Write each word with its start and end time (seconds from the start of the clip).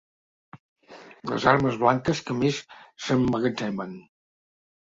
Les 1.33 1.45
armes 1.51 1.77
blanques 1.83 2.23
que 2.31 2.39
més 2.39 2.63
s'emmagatzemen. 3.09 3.95